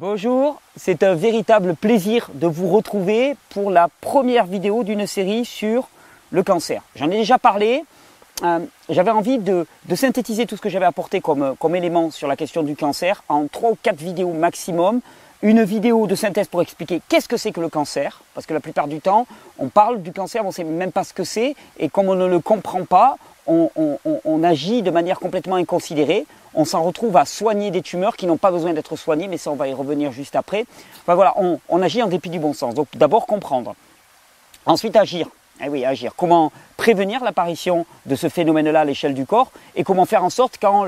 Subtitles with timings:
[0.00, 5.88] Bonjour, c'est un véritable plaisir de vous retrouver pour la première vidéo d'une série sur
[6.30, 6.82] le cancer.
[6.94, 7.82] J'en ai déjà parlé,
[8.44, 9.66] euh, j'avais envie de,
[9.96, 13.72] synthétiser tout ce que j'avais apporté comme, élément sur la question du cancer en trois
[13.72, 15.00] ou quatre vidéos maximum.
[15.42, 18.60] Une vidéo de synthèse pour expliquer qu'est-ce que c'est que le cancer, parce que la
[18.60, 19.26] plupart du temps,
[19.58, 22.14] on parle du cancer, on ne sait même pas ce que c'est, et comme on
[22.14, 23.16] ne le comprend pas,
[23.48, 26.24] on agit de manière complètement inconsidérée
[26.58, 29.52] on s'en retrouve à soigner des tumeurs qui n'ont pas besoin d'être soignées, mais ça
[29.52, 30.66] on va y revenir juste après.
[31.02, 32.74] Enfin, voilà, on, agit en dépit du bon sens.
[32.74, 33.76] Donc d'abord comprendre,
[34.66, 35.28] ensuite agir.
[35.64, 36.14] Eh oui, agir.
[36.16, 40.56] Comment prévenir l'apparition de ce phénomène-là à l'échelle du corps et comment faire en sorte
[40.60, 40.86] quand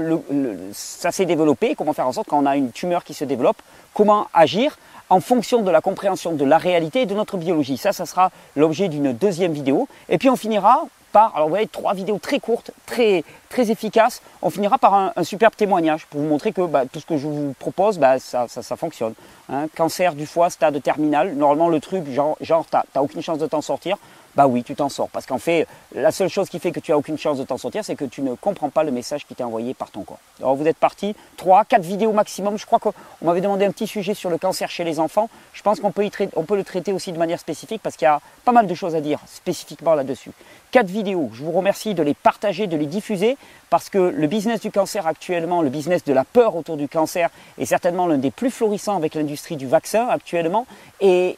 [0.73, 3.63] ça s'est développé, comment faire en sorte quand on a une tumeur qui se développe,
[3.95, 4.77] comment agir
[5.09, 7.77] en fonction de la compréhension de la réalité et de notre biologie.
[7.77, 9.89] Ça, ça sera l'objet d'une deuxième vidéo.
[10.09, 14.23] Et puis on finira alors vous voyez, trois vidéos très courtes, très, très efficaces.
[14.43, 17.27] On finira par un, superbe témoignage pour vous montrer que bah, tout ce que je
[17.27, 19.15] vous propose, bah, ça, ça, fonctionne.
[19.53, 19.67] Hein.
[19.77, 21.35] cancer du foie, stade terminal.
[21.35, 23.97] Normalement, le truc, genre, genre tu n'as aucune chance de t'en sortir.
[24.37, 25.09] Bah oui, tu t'en sors.
[25.09, 27.59] Parce qu'en fait, la seule chose qui fait que tu as aucune chance de t'en
[27.59, 30.21] sortir, c'est que tu ne comprends pas le message qui t'est envoyé par ton corps.
[30.39, 32.57] Alors vous êtes parti, 3, 4 vidéos maximum.
[32.57, 32.93] Je crois qu'on
[33.23, 35.29] m'avait demandé un petit sujet sur le cancer chez les enfants.
[35.53, 36.09] Je pense qu'on peut,
[36.57, 39.01] le traiter aussi de manière spécifique parce qu'il y a pas mal de choses à
[39.01, 40.31] dire spécifiquement là-dessus.
[40.71, 43.37] 4 vidéos, je vous remercie de les partager, de les diffuser
[43.71, 47.31] parce que le business du cancer actuellement, le business de la peur autour du cancer
[47.59, 50.67] est certainement l'un des plus florissants avec l'industrie du vaccin actuellement.
[51.01, 51.37] Et,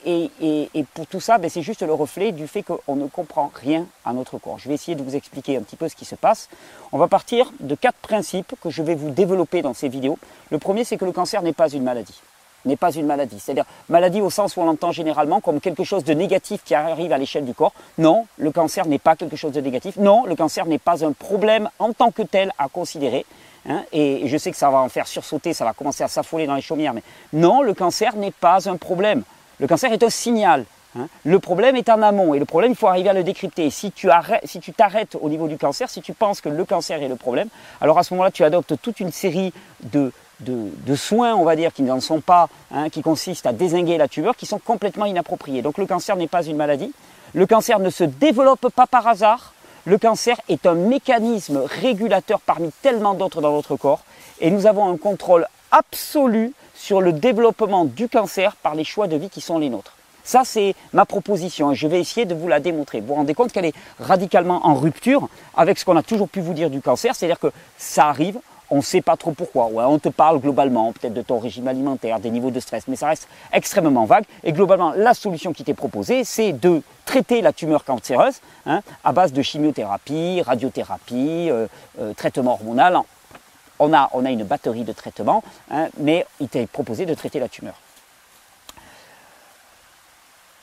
[0.95, 4.13] pour tout ça, ben, c'est juste le reflet du fait qu'on ne comprend rien à
[4.13, 4.59] notre corps.
[4.59, 6.49] Je vais essayer de vous expliquer un petit peu ce qui se passe.
[6.93, 10.19] On va partir de quatre principes que je vais vous développer dans ces vidéos.
[10.51, 12.21] Le premier, c'est que le cancer n'est pas une maladie
[12.65, 13.41] n'est pas une maladie.
[13.41, 17.13] C'est-à-dire maladie au sens où on l'entend généralement comme quelque chose de négatif qui arrive
[17.13, 17.73] à l'échelle du corps.
[17.99, 19.97] Non, le cancer n'est pas quelque chose de négatif.
[19.97, 23.27] Non, le cancer n'est pas un problème en tant que tel à considérer.
[23.69, 23.85] Hein.
[23.93, 26.57] et je sais que ça va en faire sursauter, ça va commencer à s'affoler dans
[26.57, 29.23] les chaumières, mais non, le cancer n'est pas un problème.
[29.61, 30.65] Le cancer est un signal.
[30.99, 31.09] Hein.
[31.25, 33.71] Le problème est en amont et le problème, il faut arriver à le décrypter.
[33.71, 34.09] Si tu
[34.77, 37.49] t'arrêtes au niveau du cancer, si tu penses que le cancer est le problème,
[37.81, 41.73] alors à ce moment-là, tu adoptes toute une série de, de, soins, on va dire,
[41.73, 45.63] qui n'en sont pas, hein, qui consistent à désinguer la tumeur, qui sont complètement inappropriés.
[45.63, 46.93] Donc le cancer n'est pas une maladie.
[47.35, 49.55] Le cancer ne se développe pas par hasard.
[49.85, 54.03] Le cancer est un mécanisme régulateur parmi tellement d'autres dans notre corps.
[54.41, 59.17] Et nous avons un contrôle absolu sur le développement du cancer par les choix de
[59.17, 59.95] vie qui sont les nôtres.
[60.25, 63.01] Ça, c'est ma proposition et je vais essayer de vous la démontrer.
[63.01, 66.41] Vous vous rendez compte qu'elle est radicalement en rupture avec ce qu'on a toujours pu
[66.41, 68.39] vous dire du cancer, c'est-à-dire que ça arrive,
[68.73, 69.67] on ne sait pas trop pourquoi.
[69.67, 73.09] on te parle globalement peut-être de ton régime alimentaire, des niveaux de stress, mais ça
[73.09, 74.25] reste extrêmement vague.
[74.45, 79.13] Et globalement, la solution qui t'est proposée, c'est de traiter la tumeur cancéreuse hein, à
[79.13, 81.67] base de chimiothérapie, radiothérapie, euh,
[82.01, 82.99] euh, traitement hormonal.
[83.79, 87.41] On a, on a, une batterie de traitements, hein, mais il t'est proposé de traiter
[87.41, 87.75] la tumeur.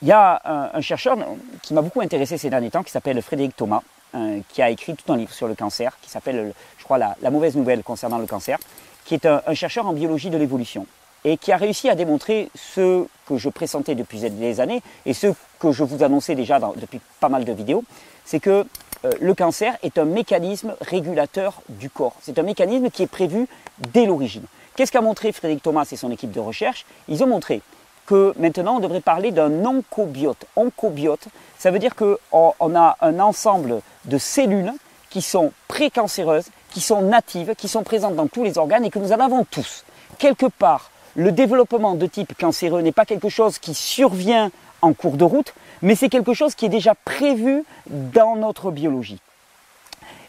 [0.01, 0.41] Il y a
[0.73, 1.17] un chercheur
[1.61, 3.81] qui m'a beaucoup intéressé ces derniers temps qui s'appelle Frédéric Thomas,
[4.15, 7.29] euh, qui a écrit tout un livre sur le cancer, qui s'appelle, je crois, la,
[7.29, 8.57] mauvaise nouvelle concernant le cancer,
[9.05, 10.87] qui est un, chercheur en biologie de l'évolution
[11.25, 15.27] et qui a réussi à démontrer ce que je pressentais depuis des années et ce
[15.59, 17.83] que je vous annonçais déjà depuis pas mal de vidéos,
[18.25, 18.65] c'est que
[19.05, 22.15] euh, le cancer est un mécanisme régulateur du corps.
[22.21, 23.47] C'est un mécanisme qui est prévu
[23.93, 24.45] dès l'origine.
[24.75, 26.85] Qu'est-ce qu'a montré Frédéric Thomas et son équipe de recherche?
[27.09, 27.61] Ils ont montré
[28.09, 30.45] que maintenant on devrait parler d'un oncobiote.
[30.55, 31.27] Oncobiote,
[31.59, 34.73] ça veut dire qu'on a un ensemble de cellules
[35.11, 38.97] qui sont précancéreuses, qui sont natives, qui sont présentes dans tous les organes et que
[38.97, 39.85] nous en avons tous.
[40.17, 44.49] Quelque part, le développement de type cancéreux n'est pas quelque chose qui survient
[44.81, 45.53] en cours de route,
[45.83, 49.19] mais c'est quelque chose qui est déjà prévu dans notre biologie.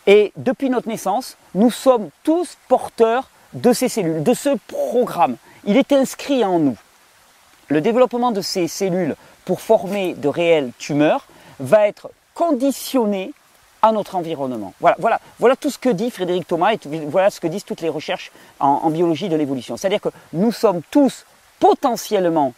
[0.07, 5.37] Et depuis notre naissance, nous sommes tous porteurs de ces cellules, de ce programme.
[5.65, 6.77] Il est inscrit en nous
[7.71, 11.27] le développement de ces cellules pour former de réelles tumeurs
[11.61, 13.33] va être conditionné
[13.81, 14.75] à notre environnement.
[14.81, 18.31] Voilà, tout ce que dit Frédéric Thomas et voilà ce que disent toutes les recherches
[18.59, 19.77] en, biologie de l'évolution.
[19.77, 21.25] C'est-à-dire que nous sommes tous
[21.61, 22.53] potentiellement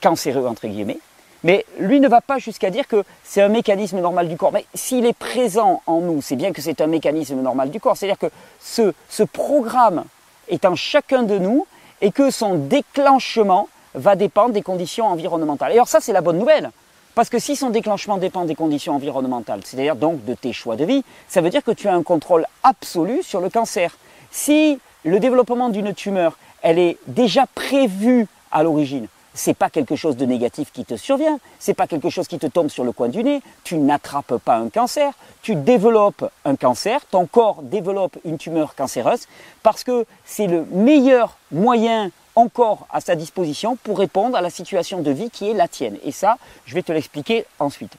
[0.00, 0.98] cancéreux, entre guillemets,
[1.42, 4.52] mais lui ne va pas jusqu'à dire que c'est un mécanisme normal du corps.
[4.52, 7.96] Mais s'il est présent en nous, c'est bien que c'est un mécanisme normal du corps.
[7.96, 8.30] C'est-à-dire que
[8.60, 10.04] ce, ce programme
[10.48, 11.66] est en chacun de nous
[12.00, 15.72] et que son déclenchement va dépendre des conditions environnementales.
[15.72, 16.70] Et alors ça, c'est la bonne nouvelle.
[17.14, 20.84] Parce que si son déclenchement dépend des conditions environnementales, c'est-à-dire donc de tes choix de
[20.84, 23.96] vie, ça veut dire que tu as un contrôle absolu sur le cancer.
[24.32, 30.16] Si le développement d'une tumeur, elle est déjà prévue à l'origine, c'est pas quelque chose
[30.16, 33.08] de négatif qui te survient, c'est pas quelque chose qui te tombe sur le coin
[33.08, 35.12] du nez, tu n'attrapes pas un cancer,
[35.42, 39.26] tu développes un cancer, ton corps développe une tumeur cancéreuse
[39.62, 45.00] parce que c'est le meilleur moyen encore à sa disposition pour répondre à la situation
[45.00, 45.98] de vie qui est la tienne.
[46.04, 47.92] Et ça, je vais te l'expliquer ensuite.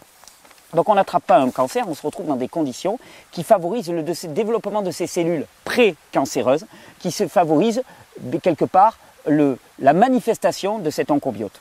[0.73, 2.99] Donc on n'attrape pas un cancer, on se retrouve dans des conditions
[3.31, 6.65] qui favorisent le développement de ces cellules pré-cancéreuses,
[6.99, 7.83] qui se favorisent
[8.41, 11.59] quelque part la manifestation de cet oncobiote.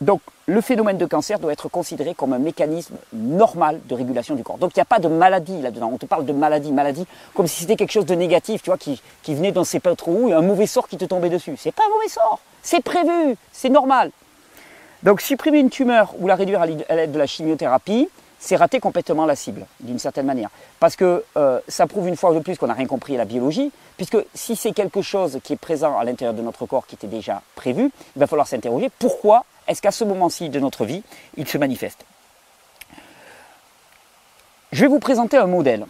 [0.00, 4.42] Donc le phénomène de cancer doit être considéré comme un mécanisme normal de régulation du
[4.42, 4.58] corps.
[4.58, 5.90] Donc il n'y a pas de maladie là-dedans.
[5.92, 8.78] On te parle de maladie, maladie, comme si c'était quelque chose de négatif, tu vois,
[8.78, 11.54] qui, venait dans ses pas trop un mauvais sort qui te tombait dessus.
[11.58, 14.10] C'est pas un mauvais sort, c'est prévu, c'est normal.
[15.02, 18.08] Donc supprimer une tumeur ou la réduire à l'aide de la chimiothérapie,
[18.38, 20.50] c'est rater complètement la cible, d'une certaine manière.
[20.78, 23.24] Parce que euh, ça prouve une fois de plus qu'on n'a rien compris à la
[23.24, 26.94] biologie, puisque si c'est quelque chose qui est présent à l'intérieur de notre corps qui
[26.94, 31.02] était déjà prévu, il va falloir s'interroger pourquoi est-ce qu'à ce, moment-ci de notre vie,
[31.36, 32.04] il se manifeste.
[34.72, 35.86] Je vais vous présenter un modèle,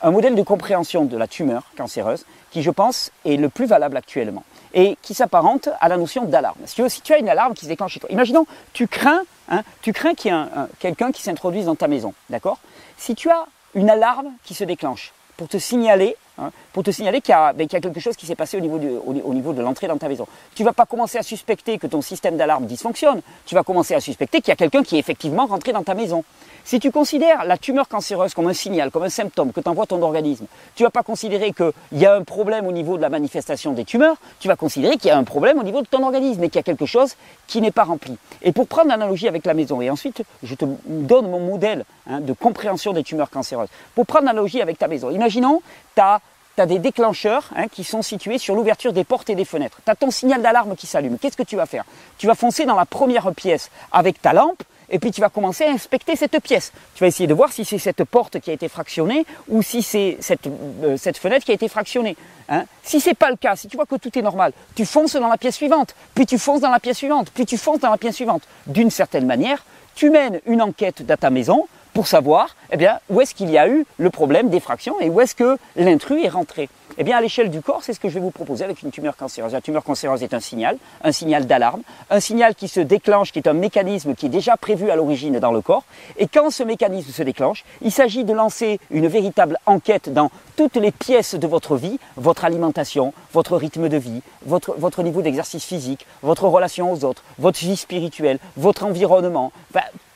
[0.00, 3.96] un modèle de compréhension de la tumeur cancéreuse qui, je pense, est le plus valable
[3.96, 4.44] actuellement
[4.74, 6.58] et qui s'apparente à la notion d'alarme.
[6.66, 9.92] Si, tu as une alarme qui se déclenche chez toi, imaginons, tu crains, hein, tu
[9.92, 10.44] crains qu'il y ait
[10.78, 12.58] quelqu'un qui s'introduise dans ta maison, d'accord?
[12.96, 17.32] Si tu as une alarme qui se déclenche pour te signaler Hein, ben, qu'il y,
[17.32, 20.26] a quelque chose qui s'est passé au niveau, au, niveau de l'entrée dans ta maison.
[20.54, 24.00] Tu vas pas commencer à suspecter que ton système d'alarme dysfonctionne, tu vas commencer à
[24.00, 26.24] suspecter qu'il y a quelqu'un qui est effectivement rentré dans ta maison.
[26.66, 30.02] Si tu considères la tumeur cancéreuse comme un signal, comme un symptôme que t'envoie ton
[30.02, 33.70] organisme, tu vas pas considérer qu'il y a un problème au niveau de la manifestation
[33.72, 36.42] des tumeurs, tu vas considérer qu'il y a un problème au niveau de ton organisme
[36.42, 37.14] et qu'il y a quelque chose
[37.46, 38.18] qui n'est pas rempli.
[38.42, 42.18] Et pour prendre l'analogie avec la maison, et ensuite je te donne mon modèle hein,
[42.18, 43.68] de compréhension des tumeurs cancéreuses.
[43.94, 45.62] Pour prendre l'analogie avec ta maison, imaginons,
[45.94, 46.20] tu as
[46.56, 49.78] tu as des déclencheurs hein, qui sont situés sur l'ouverture des portes et des fenêtres.
[49.84, 51.18] Tu as ton signal d'alarme qui s'allume.
[51.18, 51.84] Qu'est-ce que tu vas faire?
[52.18, 55.64] Tu vas foncer dans la première pièce avec ta lampe et puis tu vas commencer
[55.64, 56.72] à inspecter cette pièce.
[56.94, 59.82] Tu vas essayer de voir si c'est cette porte qui a été fractionnée ou si
[59.82, 62.16] c'est cette, euh, fenêtre qui a été fractionnée.
[62.48, 62.64] Hein.
[62.82, 65.14] Si ce n'est pas le cas, si tu vois que tout est normal, tu fonces
[65.14, 67.90] dans la pièce suivante, puis tu fonces dans la pièce suivante, puis tu fonces dans
[67.90, 68.42] la pièce suivante.
[68.66, 71.66] D'une certaine manière, tu mènes une enquête dans ta maison
[71.96, 75.34] pour savoir eh où est-ce qu'il y a eu le problème d'effraction et où est-ce
[75.34, 76.68] que l'intrus est rentré.
[76.98, 78.90] Eh bien, à l'échelle du corps, c'est ce que je vais vous proposer avec une
[78.90, 79.52] tumeur cancéreuse.
[79.52, 83.38] La tumeur cancéreuse est un signal, un signal d'alarme, un signal qui se déclenche, qui
[83.38, 85.84] est un mécanisme qui est déjà prévu à l'origine dans le corps.
[86.16, 90.76] Et quand ce mécanisme se déclenche, il s'agit de lancer une véritable enquête dans toutes
[90.76, 95.64] les pièces de votre vie, votre alimentation, votre rythme de vie, votre, votre niveau d'exercice
[95.64, 99.52] physique, votre relation aux autres, votre vie spirituelle, votre environnement,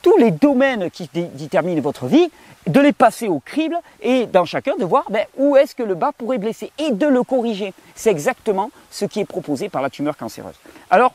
[0.02, 2.30] tous les domaines qui déterminent votre vie,
[2.66, 5.94] de les passer au crible et dans chacun de voir ben, où est-ce que le
[5.94, 7.72] bas pourrait blesser et de le corriger.
[7.94, 10.54] C'est exactement ce qui est proposé par la tumeur cancéreuse.
[10.90, 11.14] Alors,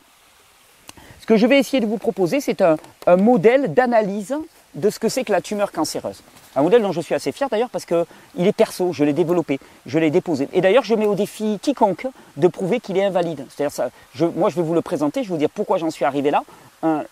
[1.25, 2.77] ce que je vais essayer de vous proposer, c'est un,
[3.17, 4.35] modèle d'analyse
[4.75, 6.21] de ce que c'est que la tumeur cancéreuse.
[6.55, 8.05] Un modèle dont je suis assez fier d'ailleurs parce qu'il
[8.37, 10.47] est perso, je l'ai développé, je l'ai déposé.
[10.53, 12.07] Et d'ailleurs, je mets au défi quiconque
[12.37, 13.45] de prouver qu'il est invalide.
[13.49, 13.89] C'est-à-dire,
[14.35, 16.43] moi je vais vous le présenter, je vais vous dire pourquoi j'en suis arrivé là.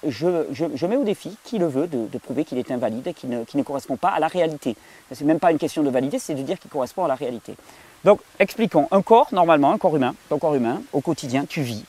[0.07, 3.63] Je, mets au défi qui le veut de, prouver qu'il est invalide, qu'il ne, ne,
[3.63, 4.75] correspond pas à la réalité.
[5.11, 7.15] Ce n'est même pas une question de valider, c'est de dire qu'il correspond à la
[7.15, 7.55] réalité.
[8.03, 8.87] Donc, expliquons.
[8.91, 11.85] Un corps, normalement, un corps humain, ton corps humain, au quotidien, tu vis.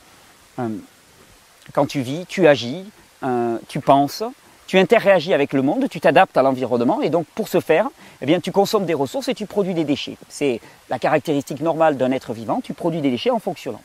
[0.59, 0.69] Euh,
[1.73, 2.85] quand tu vis, tu agis,
[3.23, 4.23] euh, tu penses,
[4.67, 7.89] tu interagis avec le monde, tu t'adaptes à l'environnement et donc pour ce faire,
[8.21, 10.17] eh tu consommes des ressources et tu produis des déchets.
[10.29, 13.83] C'est la caractéristique normale d'un être vivant, tu produis des déchets en fonctionnant.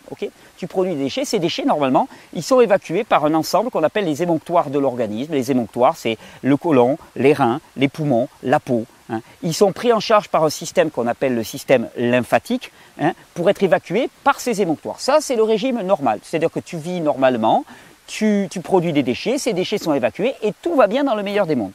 [0.58, 4.06] tu produis des déchets, ces déchets normalement, ils sont évacués par un ensemble qu'on appelle
[4.06, 5.34] les émonctoires de l'organisme.
[5.34, 8.86] Les émonctoires, c'est le côlon, les reins, les poumons, la peau.
[9.10, 9.22] Hein.
[9.42, 13.50] Ils sont pris en charge par un système qu'on appelle le système lymphatique hein, pour
[13.50, 15.00] être évacués par ces émonctoires.
[15.00, 16.20] Ça, c'est le régime normal.
[16.24, 17.66] C'est-à-dire que tu vis normalement,
[18.10, 21.46] tu, produis des déchets, ces déchets sont évacués et tout va bien dans le meilleur
[21.46, 21.74] des mondes.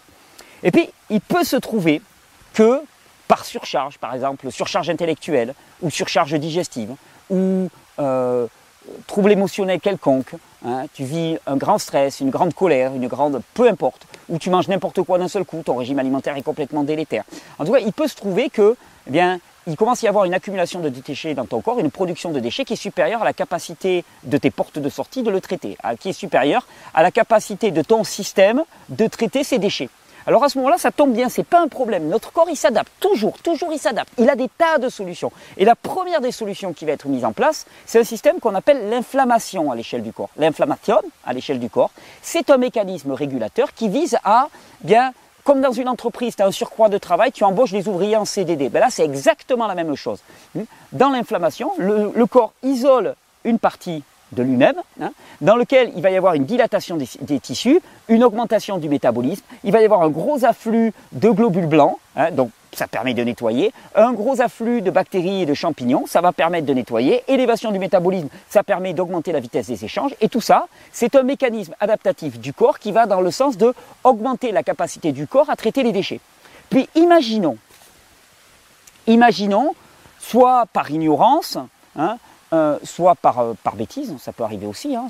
[0.62, 2.02] Et puis, il peut se trouver
[2.52, 2.80] que
[3.28, 6.94] par surcharge, par exemple, surcharge intellectuelle ou surcharge digestive
[7.30, 8.46] ou euh,
[9.06, 10.34] trouble émotionnel quelconque,
[10.66, 14.50] hein, tu vis un grand stress, une grande colère, une grande, peu importe, ou tu
[14.50, 17.24] manges n'importe quoi d'un seul coup, ton régime alimentaire est complètement délétère.
[17.58, 18.76] En tout cas, il peut se trouver que,
[19.06, 21.90] eh bien, il commence à y avoir une accumulation de déchets dans ton corps, une
[21.90, 25.30] production de déchets qui est supérieure à la capacité de tes portes de sortie de
[25.30, 29.88] le traiter, qui est supérieure à la capacité de ton système de traiter ces déchets.
[30.26, 32.08] Alors à ce moment-là, ça tombe bien, c'est pas un problème.
[32.08, 34.10] Notre corps, il s'adapte toujours, toujours il s'adapte.
[34.16, 35.30] Il a des tas de solutions.
[35.58, 38.54] Et la première des solutions qui va être mise en place, c'est un système qu'on
[38.54, 40.30] appelle l'inflammation à l'échelle du corps.
[40.38, 41.90] L'inflammation à l'échelle du corps,
[42.22, 44.48] c'est un mécanisme régulateur qui vise à
[44.80, 45.12] bien
[45.44, 48.24] comme dans une entreprise, tu as un surcroît de travail, tu embauches des ouvriers en
[48.24, 48.70] CDD.
[48.70, 50.20] Ben là, c'est exactement la même chose.
[50.92, 56.16] Dans l'inflammation, le, corps isole une partie de lui-même, hein, dans lequel il va y
[56.16, 60.44] avoir une dilatation des, tissus, une augmentation du métabolisme, il va y avoir un gros
[60.44, 63.72] afflux de globules blancs, hein, donc ça permet de nettoyer.
[63.94, 67.22] Un gros afflux de bactéries et de champignons, ça va permettre de nettoyer.
[67.28, 70.14] Élévation du métabolisme, ça permet d'augmenter la vitesse des échanges.
[70.20, 73.74] Et tout ça, c'est un mécanisme adaptatif du corps qui va dans le sens de
[74.02, 76.20] augmenter la capacité du corps à traiter les déchets.
[76.70, 77.58] Puis imaginons,
[79.06, 79.74] imaginons,
[80.18, 81.58] soit par ignorance,
[81.96, 82.18] hein,
[82.52, 85.08] euh, soit par, euh, par, bêtise, ça peut arriver aussi, hein,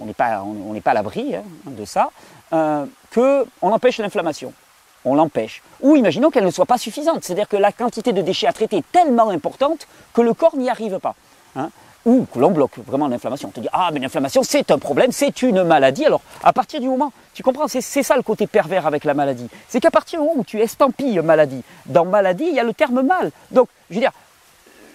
[0.00, 2.10] on n'est pas à l'abri hein, de ça,
[2.52, 4.52] euh, qu'on empêche l'inflammation
[5.04, 5.62] on l'empêche.
[5.80, 8.78] Ou imaginons qu'elle ne soit pas suffisante, c'est-à-dire que la quantité de déchets à traiter
[8.78, 11.14] est tellement importante que le corps n'y arrive pas.
[11.56, 11.70] Hein.
[12.04, 13.48] ou que l'on bloque vraiment l'inflammation.
[13.48, 16.06] On te dit, ah, mais l'inflammation, c'est un problème, c'est une maladie.
[16.06, 19.48] Alors, à partir du moment, tu comprends, c'est ça le côté pervers avec la maladie.
[19.68, 22.72] C'est qu'à partir du moment où tu estampilles maladie, dans maladie, il y a le
[22.72, 23.30] terme mal.
[23.50, 24.12] Donc, je veux dire,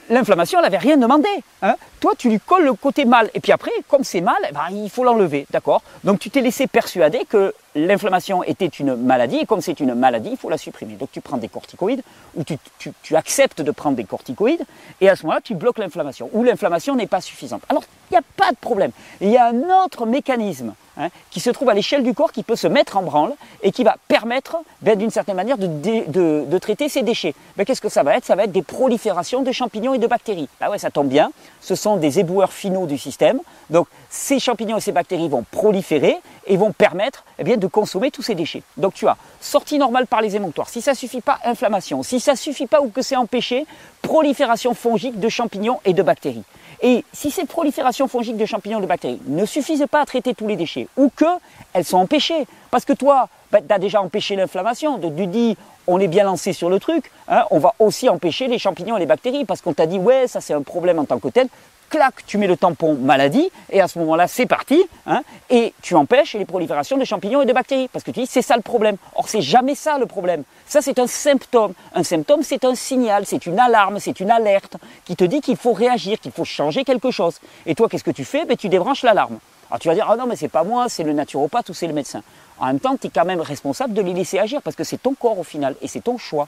[0.09, 1.29] l'inflammation, elle n'avait rien demandé.
[1.61, 1.75] Hein.
[1.99, 3.29] Toi, tu lui colles le côté mal.
[3.33, 5.45] Et puis après, comme c'est mal, eh ben, il faut l'enlever.
[5.51, 9.37] D'accord Donc tu t'es laissé persuader que l'inflammation était une maladie.
[9.37, 10.93] Et comme c'est une maladie, il faut la supprimer.
[10.93, 12.01] Donc tu prends des corticoïdes,
[12.35, 14.63] ou tu, acceptes de prendre des corticoïdes.
[15.01, 16.29] Et à ce moment-là, tu bloques l'inflammation.
[16.33, 17.63] Ou l'inflammation n'est pas suffisante.
[17.69, 18.91] Alors, il n'y a pas de problème.
[19.21, 22.43] Il y a un autre mécanisme Hein, qui se trouve à l'échelle du corps, qui
[22.43, 23.33] peut se mettre en branle
[23.63, 27.33] et qui va permettre, ben, d'une certaine manière, de, traiter ces déchets.
[27.57, 28.25] Ben, qu'est-ce que ça va être?
[28.25, 30.47] Ça va être des proliférations de champignons et de bactéries.
[30.61, 31.31] Ah ouais, ça tombe bien.
[31.61, 33.39] Ce sont des éboueurs finaux du système.
[33.71, 38.11] Donc, ces champignons et ces bactéries vont proliférer et vont permettre eh bien, de consommer
[38.11, 38.61] tous ces déchets.
[38.77, 40.69] Donc, tu as sortie normale par les émonctoires.
[40.69, 42.03] Si ça ne suffit pas, inflammation.
[42.03, 43.65] Si ça ne suffit pas ou que c'est empêché,
[44.03, 46.43] prolifération fongique de champignons et de bactéries.
[46.85, 50.47] Et si ces proliférations fongiques de champignons de bactéries ne suffisent pas à traiter tous
[50.47, 54.99] les déchets, ou qu'elles sont empêchées, parce que toi, bah, tu as déjà empêché l'inflammation,
[54.99, 58.59] tu dis on est bien lancé sur le truc, hein, on va aussi empêcher les
[58.59, 61.19] champignons et les bactéries, parce qu'on t'a dit ouais, ça c'est un problème en tant
[61.19, 61.47] que tel,
[61.93, 65.21] clac, tu mets le tampon maladie, et à ce moment-là, c'est parti, hein,
[65.51, 68.41] et tu empêches les proliférations de champignons et de bactéries, parce que tu dis, c'est
[68.41, 68.97] ça le problème.
[69.13, 70.43] Or, c'est jamais ça le problème.
[70.65, 71.73] Ça, c'est un symptôme.
[71.93, 75.55] Un symptôme, c'est un signal, c'est une alarme, c'est une alerte qui te dit qu'il
[75.55, 77.39] faut réagir, qu'il faut changer quelque chose.
[77.67, 78.45] Et toi, qu'est-ce que tu fais?
[78.45, 79.37] Ben, Tu débranches l'alarme.
[79.69, 81.87] Alors tu vas dire, ah non, mais c'est pas moi, c'est le naturopathe ou c'est
[81.87, 82.23] le médecin.
[82.59, 84.97] En même temps, tu es quand même responsable de les laisser agir, parce que c'est
[85.01, 86.47] ton corps au final, et c'est ton choix.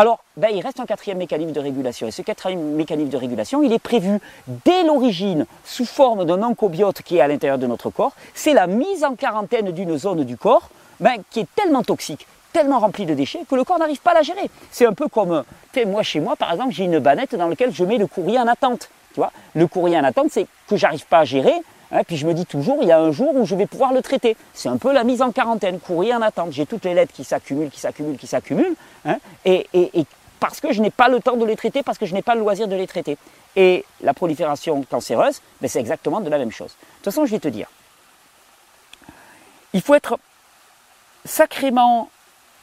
[0.00, 2.06] Alors, ben, il reste un quatrième mécanisme de régulation.
[2.06, 4.20] Et ce quatrième mécanisme de régulation, il est prévu
[4.64, 8.12] dès l'origine sous forme d'un oncobiote qui est à l'intérieur de notre corps.
[8.32, 12.78] C'est la mise en quarantaine d'une zone du corps ben, qui est tellement toxique, tellement
[12.78, 14.48] remplie de déchets que le corps n'arrive pas à la gérer.
[14.70, 15.42] C'est un peu comme,
[15.86, 18.46] moi chez moi par exemple, j'ai une banette dans laquelle je mets le courrier en
[18.46, 18.90] attente.
[19.14, 21.54] Tu vois le courrier en attente, c'est que j'arrive pas à gérer,
[21.90, 23.92] Hein, puis je me dis toujours, il y a un jour où je vais pouvoir
[23.92, 24.36] le traiter.
[24.52, 26.52] C'est un peu la mise en quarantaine, courir en attente.
[26.52, 28.74] J'ai toutes les lettres qui s'accumulent, qui s'accumulent, qui s'accumulent.
[29.04, 29.66] Hein, et,
[30.40, 32.34] parce que je n'ai pas le temps de les traiter, parce que je n'ai pas
[32.34, 33.16] le loisir de les traiter.
[33.56, 36.68] Et la prolifération cancéreuse, ben, c'est exactement de la même chose.
[36.68, 37.68] De toute façon, je vais te dire,
[39.72, 40.18] il faut être
[41.24, 42.10] sacrément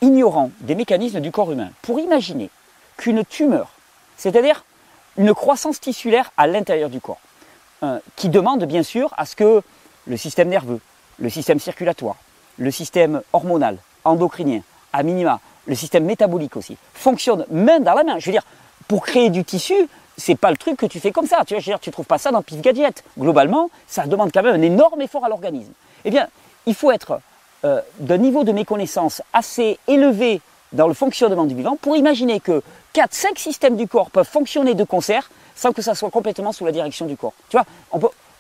[0.01, 2.49] ignorant des mécanismes du corps humain pour imaginer
[2.97, 3.71] qu'une tumeur,
[4.17, 4.63] c'est-à-dire
[5.17, 7.19] une croissance tissulaire à l'intérieur du corps,
[7.83, 9.61] euh, qui demande bien sûr à ce que
[10.07, 10.79] le système nerveux,
[11.19, 12.15] le système circulatoire,
[12.57, 14.61] le système hormonal, endocrinien,
[14.93, 18.19] à minima, le système métabolique aussi, fonctionne main dans la main.
[18.19, 18.45] Je veux dire,
[18.87, 19.75] pour créer du tissu,
[20.17, 21.43] c'est pas le truc que tu fais comme ça.
[21.45, 23.03] Tu tu trouves pas ça dans Pif Gadget.
[23.19, 25.73] Globalement, ça demande quand même un énorme effort à l'organisme.
[26.05, 26.27] Eh bien,
[26.65, 27.19] il faut être
[27.65, 30.41] euh, d'un niveau de méconnaissance assez élevé
[30.71, 32.61] dans le fonctionnement du vivant pour imaginer que
[32.95, 36.71] 4-5 systèmes du corps peuvent fonctionner de concert sans que ça soit complètement sous la
[36.71, 37.33] direction du corps.
[37.49, 37.65] Tu vois,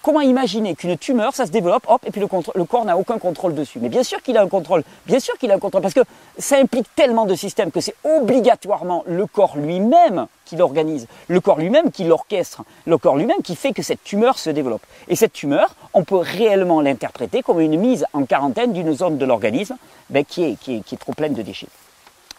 [0.01, 3.53] comment imaginer qu'une tumeur, ça se développe, hop, et puis le, corps n'a aucun contrôle
[3.53, 5.93] dessus Mais bien sûr qu'il a un contrôle, bien sûr qu'il a un contrôle, parce
[5.93, 6.03] que
[6.37, 11.57] ça implique tellement de systèmes que c'est obligatoirement le corps lui-même qui l'organise, le corps
[11.57, 14.83] lui-même qui l'orchestre, le corps lui-même qui fait que cette tumeur se développe.
[15.09, 19.25] Et cette tumeur, on peut réellement l'interpréter comme une mise en quarantaine d'une zone de
[19.25, 19.75] l'organisme
[20.09, 21.67] ben, qui, est, qui, est, trop pleine de déchets.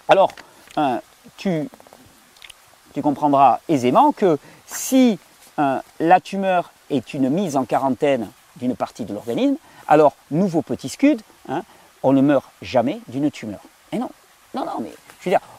[0.08, 0.30] Alors,
[0.76, 1.00] hein,
[1.36, 1.68] tu,
[2.96, 5.18] tu comprendras aisément que si
[5.58, 10.88] euh, la tumeur est une mise en quarantaine d'une partie de l'organisme, alors, nouveau petit
[10.88, 11.62] scud, hein,
[12.02, 13.60] on ne meurt jamais d'une tumeur.
[13.92, 14.08] Et non,
[14.54, 14.92] non, non, mais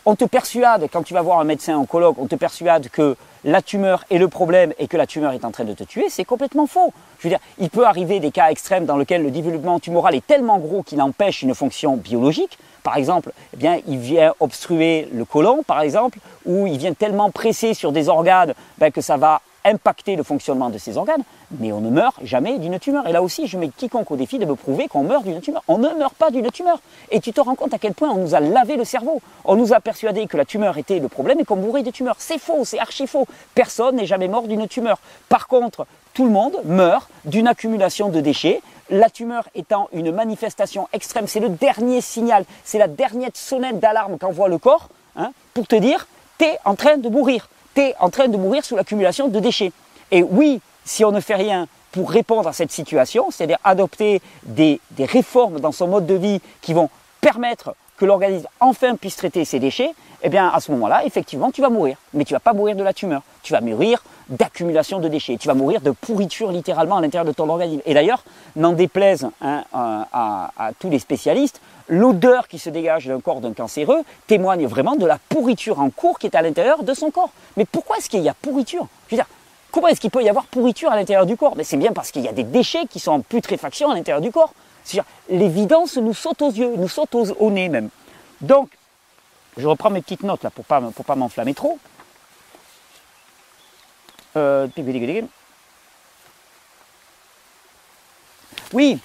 [0.05, 3.61] on te persuade, quand tu vas voir un médecin oncologue, on te persuade que la
[3.61, 6.25] tumeur est le problème et que la tumeur est en train de te tuer, c'est
[6.25, 6.93] complètement faux.
[7.19, 10.25] Je veux dire, il peut arriver des cas extrêmes dans lesquels le développement tumoral est
[10.25, 12.57] tellement gros qu'il empêche une fonction biologique.
[12.83, 13.31] Par exemple,
[13.61, 18.09] eh il vient obstruer le côlon, par exemple, ou il vient tellement presser sur des
[18.09, 21.23] organes ben, que ça va impacter le fonctionnement de ces organes,
[21.59, 23.07] mais on ne meurt jamais d'une tumeur.
[23.07, 25.63] Et là aussi, je mets quiconque au défi de me prouver qu'on meurt d'une tumeur.
[25.67, 26.79] On ne meurt pas d'une tumeur.
[27.11, 29.21] Et tu te rends compte à quel point on nous a lavé le cerveau.
[29.45, 32.15] On nous a persuadé que la tumeur était le problème et qu'on mourrait de tumeur.
[32.19, 33.27] C'est faux, c'est archi faux.
[33.55, 34.99] Personne n'est jamais mort d'une tumeur.
[35.29, 38.61] Par contre, tout le monde meurt d'une accumulation de déchets.
[38.89, 44.17] La tumeur étant une manifestation extrême, c'est le dernier signal, c'est la dernière sonnette d'alarme
[44.17, 44.89] qu'envoie le corps.
[45.17, 46.07] Hein pour te dire,
[46.37, 47.49] tu es en train de mourir.
[47.77, 49.71] Tu es en train de mourir sous l'accumulation de déchets.
[50.09, 54.81] Et oui, si on ne fait rien pour répondre à cette situation, c'est-à-dire adopter des,
[54.97, 56.89] réformes dans son mode de vie qui vont
[57.21, 59.91] permettre que l'organisme enfin puisse traiter ses déchets,
[60.23, 61.97] eh bien à ce moment-là, effectivement, tu vas mourir.
[62.15, 63.21] Mais tu ne vas pas mourir de la tumeur.
[63.43, 65.37] Tu vas mourir d'accumulation de déchets.
[65.37, 67.83] Tu vas mourir de pourriture littéralement à l'intérieur de ton organisme.
[67.85, 68.23] Et d'ailleurs,
[68.55, 74.03] n'en déplaise hein, à, tous les spécialistes, l'odeur qui se dégage d'un corps d'un cancéreux
[74.27, 77.31] témoigne vraiment de la pourriture en cours qui est à l'intérieur de son corps.
[77.55, 78.87] Mais pourquoi est-ce qu'il y a pourriture?
[79.09, 79.23] Je veux
[79.71, 81.55] comment est-ce qu'il peut y avoir pourriture à l'intérieur du corps?
[81.55, 84.21] Mais c'est bien parce qu'il y a des déchets qui sont en putréfaction à l'intérieur
[84.21, 84.53] du corps.
[85.29, 87.89] L'évidence nous saute aux yeux, nous saute au nez même.
[88.41, 88.69] Donc,
[89.57, 91.77] je reprends mes petites notes là pour ne pas, pas m'enflammer trop.
[94.35, 94.67] Euh,
[98.73, 98.99] oui,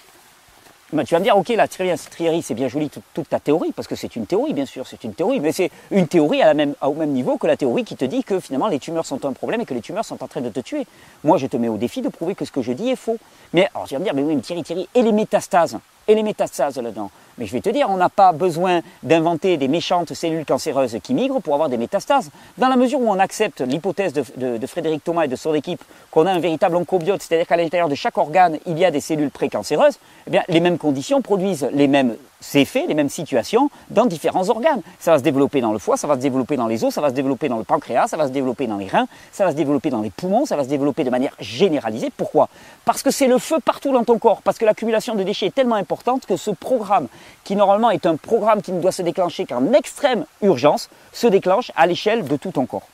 [0.93, 3.89] bah, tu vas me dire, ok, la trierie, c'est bien joli toute, ta théorie, parce
[3.89, 6.43] que c'est une théorie, bien sûr, c'est une théorie, mais c'est une théorie
[6.83, 9.33] au même niveau que la théorie qui te dit que finalement les tumeurs sont un
[9.33, 10.87] problème et que les tumeurs sont en train de te tuer.
[11.25, 13.19] Moi, je te mets au défi de prouver que ce que je dis est faux.
[13.53, 16.15] Mais alors, tu vas me dire, mais oui, mais Thierry, Thierry, et les métastases Et
[16.15, 17.11] les métastases là-dedans?
[17.39, 21.15] Mais je vais te dire, on n'a pas besoin d'inventer des méchantes cellules cancéreuses qui
[21.15, 22.31] migrent pour avoir des métastases.
[22.59, 26.27] Dans la mesure où on accepte l'hypothèse de, Frédéric Thomas et de son équipe qu'on
[26.27, 29.31] a un véritable oncobiote, c'est-à-dire qu'à l'intérieur de chaque organe, il y a des cellules
[29.31, 32.17] précancéreuses, eh bien, les mêmes conditions produisent les mêmes
[32.55, 34.83] effets, les mêmes situations dans différents organes.
[34.99, 37.01] Ça va se développer dans le foie, ça va se développer dans les os, ça
[37.01, 39.53] va se développer dans le pancréas, ça va se développer dans les reins, ça va
[39.53, 42.11] se développer dans les poumons, ça va se développer de manière généralisée.
[42.17, 42.49] Pourquoi?
[42.85, 45.55] Parce que c'est le feu partout dans ton corps, parce que l'accumulation de déchets est
[45.55, 47.09] tellement importante que ce programme
[47.45, 51.73] qui normalement est un programme qui ne doit se déclencher qu'en extrême urgence, se déclenche
[51.77, 52.87] à l'échelle de tout ton corps.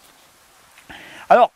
[1.28, 1.50] Alors,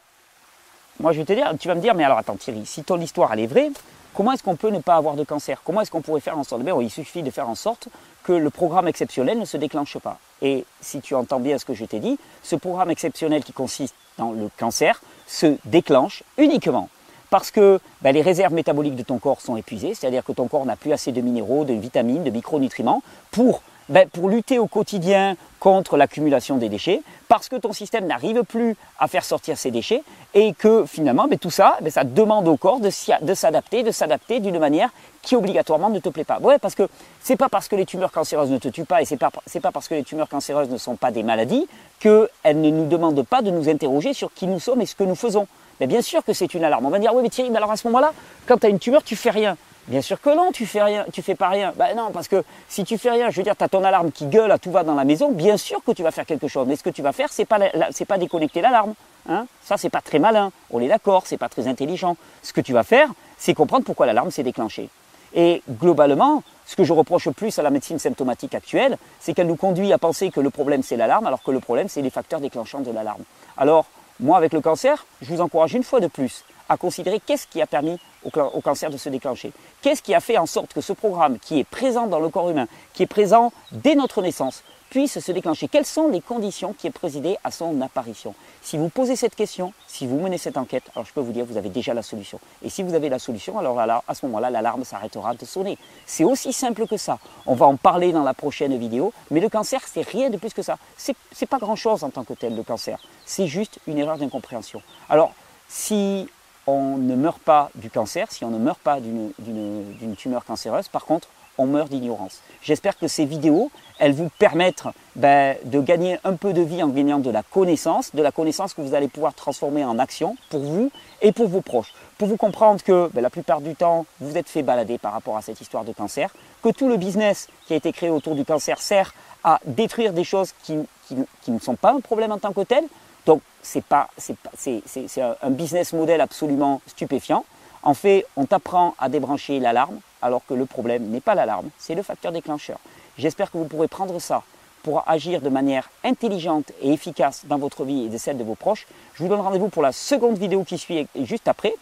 [1.01, 3.01] moi je vais te dire, tu vas me dire, mais alors attends Thierry, si ton
[3.01, 3.71] histoire elle est vraie,
[4.14, 5.62] comment est-ce qu'on peut ne pas avoir de cancer?
[5.64, 6.62] Comment est-ce qu'on pourrait faire en sorte?
[6.81, 7.88] Il suffit de faire en sorte
[8.23, 10.19] que le programme exceptionnel ne se déclenche pas.
[10.40, 13.95] Et si tu entends bien ce que je t'ai dit, ce programme exceptionnel qui consiste
[14.19, 16.88] dans le cancer se déclenche uniquement
[17.33, 20.67] parce que ben, les réserves métaboliques de ton corps sont épuisées, c'est-à-dire que ton corps
[20.67, 25.37] n'a plus assez de minéraux, de vitamines, de micronutriments pour, ben, pour lutter au quotidien
[25.59, 30.03] contre l'accumulation des déchets, parce que ton système n'arrive plus à faire sortir ces déchets
[30.35, 34.59] et que finalement ben, tout ça, ça demande au corps de, s'adapter, de s'adapter d'une
[34.59, 34.90] manière
[35.23, 36.38] qui obligatoirement ne te plaît pas.
[36.38, 36.87] Ouais, parce que
[37.23, 39.73] c'est pas parce que les tumeurs cancéreuses ne te tuent pas et c'est pas, pas
[39.73, 41.66] parce que les tumeurs cancéreuses ne sont pas des maladies
[41.99, 42.29] qu'elles
[42.61, 45.14] ne nous demandent pas de nous interroger sur qui nous sommes et ce que nous
[45.14, 45.47] faisons
[45.81, 46.87] bien sûr que c'est une alarme.
[46.87, 48.13] On va dire, oui, mais Thierry, mais alors à ce moment-là,
[48.47, 49.57] quand tu as une tumeur, tu fais rien.
[49.89, 51.73] Bien sûr que non, tu fais rien, tu fais pas rien.
[51.77, 54.13] Ben non, parce que si tu fais rien, je veux dire, tu as ton alarme
[54.13, 56.47] qui gueule à tout va dans la maison, bien sûr que tu vas faire quelque
[56.47, 56.69] chose.
[56.69, 57.59] Mais ce que tu vas faire, c'est pas,
[57.91, 58.95] c'est pas déconnecter l'alarme.
[59.29, 60.53] Hein Ça, c'est pas très malin.
[60.71, 62.17] On est d'accord, c'est pas très intelligent.
[62.43, 63.09] Ce que tu vas faire,
[63.39, 64.89] c'est comprendre pourquoi l'alarme s'est déclenchée.
[65.35, 69.57] Et globalement, ce que je reproche plus à la médecine symptomatique actuelle, c'est qu'elle nous
[69.57, 72.41] conduit à penser que le problème c'est l'alarme, alors que le problème c'est les facteurs
[72.41, 73.23] déclenchants de l'alarme.
[73.57, 73.87] Alors,
[74.23, 77.61] moi, avec le cancer, je vous encourage une fois de plus à considérer qu'est-ce qui
[77.61, 79.53] a permis au, cancer de se déclencher.
[79.83, 82.49] Qu'est-ce qui a fait en sorte que ce programme qui est présent dans le corps
[82.49, 86.87] humain, qui est présent dès notre naissance, puisse se déclencher Quelles sont les conditions qui
[86.88, 88.35] ont présidé à son apparition?
[88.61, 91.46] Si vous posez cette question, si vous menez cette enquête, alors je peux vous dire,
[91.46, 92.38] vous avez déjà la solution.
[92.62, 95.78] Et si vous avez la solution, alors à ce moment-là, l'alarme s'arrêtera de sonner.
[96.05, 97.18] C'est aussi simple que ça.
[97.46, 100.52] On va en parler dans la prochaine vidéo, mais le cancer, c'est rien de plus
[100.52, 100.76] que ça.
[100.98, 102.98] C'est pas grand-chose en tant que tel, le cancer.
[103.24, 104.83] C'est juste une erreur d'incompréhension.
[105.09, 105.33] Alors,
[105.68, 106.28] si
[106.66, 111.05] on ne meurt pas du cancer, si on ne meurt pas d'une tumeur cancéreuse, par
[111.05, 112.40] contre, on meurt d'ignorance.
[112.62, 114.85] J'espère que ces vidéos, elles vous permettent
[115.16, 118.75] ben, de gagner un peu de vie en gagnant de la connaissance, de la connaissance
[118.75, 121.92] que vous allez pouvoir transformer en action pour vous et pour vos proches.
[122.18, 125.37] Pour vous comprendre que ben, la plupart du temps, vous êtes fait balader par rapport
[125.37, 126.31] à cette histoire de cancer,
[126.62, 129.12] que tout le business qui a été créé autour du cancer sert
[129.44, 130.79] à détruire des choses qui,
[131.14, 132.85] ne sont pas un problème en tant que tel.
[133.27, 137.45] Donc c'est un business model absolument stupéfiant.
[137.83, 141.95] En fait, on t'apprend à débrancher l'alarme, alors que le problème n'est pas l'alarme, c'est
[141.95, 142.79] le facteur déclencheur.
[143.19, 144.43] J'espère que vous pourrez prendre ça
[144.83, 148.55] pour agir de manière intelligente et efficace dans votre vie et de celle de vos
[148.55, 148.87] proches.
[149.15, 151.75] Je vous donne rendez-vous pour la seconde vidéo qui suit juste après.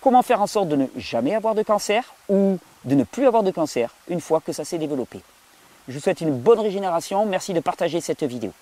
[0.00, 3.42] Comment faire en sorte de ne jamais avoir de cancer ou de ne plus avoir
[3.42, 5.20] de cancer une fois que ça s'est développé.
[5.88, 7.26] Je vous souhaite une bonne régénération.
[7.26, 8.52] Merci de partager cette vidéo.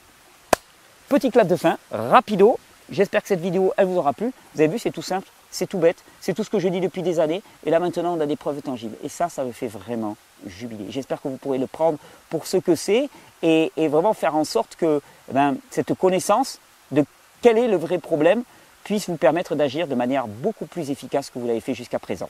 [1.09, 2.59] Petit clap de fin, rapido.
[2.91, 4.33] J'espère que cette vidéo, elle vous aura plu.
[4.55, 5.29] Vous avez vu, c'est tout simple.
[5.51, 8.15] C'est tout bête, c'est tout ce que je dis depuis des années, et là maintenant
[8.15, 8.97] on a des preuves tangibles.
[9.03, 10.87] Et ça, ça me fait vraiment jubiler.
[10.91, 13.09] J'espère que vous pourrez le prendre pour ce que c'est,
[13.43, 15.01] et, vraiment faire en sorte que
[15.33, 16.59] ben, cette connaissance
[16.91, 17.05] de
[17.41, 18.43] quel est le vrai problème
[18.85, 22.29] puisse vous permettre d'agir de manière beaucoup plus efficace que vous l'avez fait jusqu'à présent.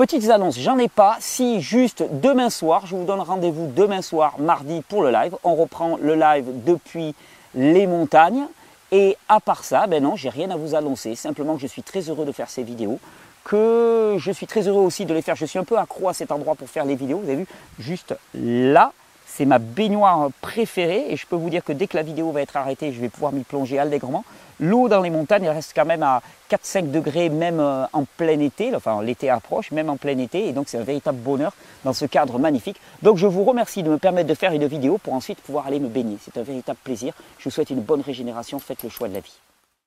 [0.00, 1.18] Petites annonces, j'en ai pas.
[1.20, 5.36] Si juste demain soir, je vous donne rendez-vous demain soir, mardi, pour le live.
[5.44, 7.14] On reprend le live depuis
[7.54, 8.46] les montagnes.
[8.92, 11.14] Et à part ça, ben non, j'ai rien à vous annoncer.
[11.16, 12.98] Simplement que je suis très heureux de faire ces vidéos.
[13.44, 15.36] Que je suis très heureux aussi de les faire.
[15.36, 17.18] Je suis un peu accro à cet endroit pour faire les vidéos.
[17.18, 17.46] Vous avez vu,
[17.78, 18.94] juste là,
[19.36, 22.42] c'est ma baignoire préférée et je peux vous dire que dès que la vidéo va
[22.42, 24.24] être arrêtée, je vais pouvoir m'y plonger allègrement.
[24.58, 28.74] L'eau dans les montagnes, reste quand même à 4-5 degrés, même euh, en plein été.
[28.74, 30.48] Enfin, l'été approche, même en plein été.
[30.48, 31.52] Et donc, c'est un véritable bonheur
[31.84, 32.76] dans ce cadre magnifique.
[33.02, 35.80] Donc, je vous remercie de me permettre de faire une vidéo pour ensuite pouvoir aller
[35.80, 36.18] me baigner.
[36.22, 37.14] C'est un véritable plaisir.
[37.38, 38.58] Je vous souhaite une bonne régénération.
[38.58, 39.40] Faites le choix de la vie.